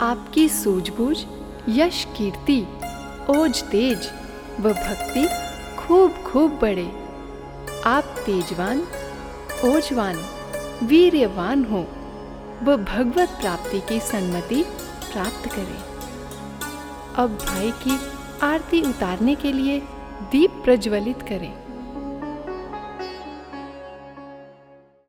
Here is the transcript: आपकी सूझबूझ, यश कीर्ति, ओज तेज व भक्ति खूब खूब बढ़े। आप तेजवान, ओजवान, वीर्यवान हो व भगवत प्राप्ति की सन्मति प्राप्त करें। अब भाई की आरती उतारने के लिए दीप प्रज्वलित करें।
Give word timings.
आपकी 0.00 0.48
सूझबूझ, 0.48 1.16
यश 1.68 2.06
कीर्ति, 2.16 2.66
ओज 3.28 3.62
तेज 3.62 4.10
व 4.60 4.72
भक्ति 4.72 5.28
खूब 5.78 6.12
खूब 6.26 6.58
बढ़े। 6.62 6.92
आप 7.84 8.04
तेजवान, 8.04 8.80
ओजवान, 9.64 10.16
वीर्यवान 10.82 11.64
हो 11.64 11.86
व 12.62 12.76
भगवत 12.76 13.28
प्राप्ति 13.28 13.80
की 13.80 14.00
सन्मति 14.00 14.62
प्राप्त 15.12 15.48
करें। 15.54 15.82
अब 17.14 17.38
भाई 17.46 17.70
की 17.70 17.98
आरती 18.42 18.82
उतारने 18.82 19.34
के 19.34 19.52
लिए 19.52 19.80
दीप 20.32 20.50
प्रज्वलित 20.50 21.22
करें। 21.22 21.67